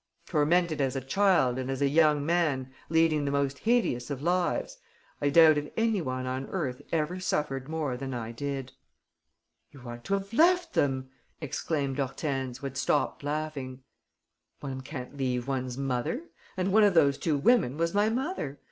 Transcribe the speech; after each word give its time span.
Tormented 0.25 0.81
as 0.81 0.95
a 0.95 0.99
child, 1.01 1.59
and, 1.59 1.69
as 1.69 1.79
a 1.79 1.87
young 1.87 2.25
man, 2.25 2.73
leading 2.89 3.23
the 3.23 3.29
most 3.29 3.59
hideous 3.59 4.09
of 4.09 4.23
lives, 4.23 4.79
I 5.21 5.29
doubt 5.29 5.59
if 5.59 5.71
any 5.77 6.01
one 6.01 6.25
on 6.25 6.47
earth 6.49 6.81
ever 6.91 7.19
suffered 7.19 7.69
more 7.69 7.95
than 7.95 8.11
I 8.11 8.31
did." 8.31 8.71
"You 9.69 9.81
ought 9.87 10.03
to 10.05 10.15
have 10.15 10.33
left 10.33 10.73
them!" 10.73 11.11
exclaimed 11.39 11.99
Hortense, 11.99 12.57
who 12.57 12.65
had 12.65 12.77
stopped 12.77 13.21
laughing. 13.23 13.83
"One 14.59 14.81
can't 14.81 15.17
leave 15.17 15.47
one's 15.47 15.77
mother; 15.77 16.23
and 16.57 16.73
one 16.73 16.83
of 16.83 16.95
those 16.95 17.19
two 17.19 17.37
women 17.37 17.77
was 17.77 17.93
my 17.93 18.09
mother. 18.09 18.57